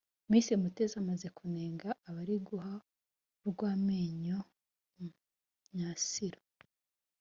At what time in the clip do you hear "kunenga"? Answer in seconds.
1.37-1.89